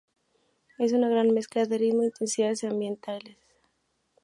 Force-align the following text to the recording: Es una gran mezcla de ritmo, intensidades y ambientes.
Es 0.79 0.93
una 0.93 1.09
gran 1.09 1.29
mezcla 1.31 1.63
de 1.67 1.77
ritmo, 1.77 2.01
intensidades 2.01 2.63
y 2.63 2.65
ambientes. 2.65 3.21